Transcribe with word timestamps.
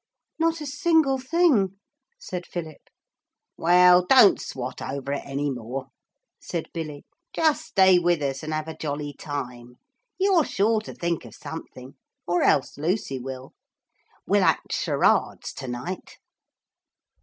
'Not 0.39 0.61
a 0.61 0.65
single 0.65 1.19
thing,' 1.19 1.77
said 2.19 2.47
Philip. 2.47 2.89
'Well, 3.55 4.03
don't 4.03 4.41
swat 4.41 4.81
over 4.81 5.11
it 5.13 5.21
any 5.23 5.51
more,' 5.51 5.89
said 6.39 6.69
Billy; 6.73 7.03
'just 7.35 7.63
stay 7.65 7.99
with 7.99 8.19
us 8.23 8.41
and 8.41 8.51
have 8.51 8.67
a 8.67 8.75
jolly 8.75 9.13
time. 9.13 9.77
You're 10.17 10.43
sure 10.43 10.81
to 10.81 10.95
think 10.95 11.23
of 11.23 11.35
something. 11.35 11.93
Or 12.25 12.41
else 12.41 12.79
Lucy 12.79 13.19
will. 13.19 13.53
We'll 14.25 14.43
act 14.43 14.73
charades 14.73 15.53
to 15.53 15.67
night.' 15.67 16.17